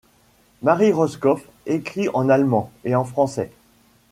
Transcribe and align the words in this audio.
Marie 0.63 0.91
Rotkopf 0.91 1.45
écrit 1.67 2.09
en 2.15 2.27
allemand 2.27 2.71
et 2.85 2.95
en 2.95 3.03
français. 3.05 3.51